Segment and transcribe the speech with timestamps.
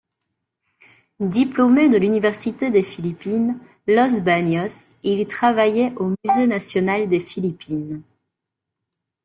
[1.19, 8.01] Diplômé de l'université des Philippines, Los Baños, il travaille au musée national des Philippines.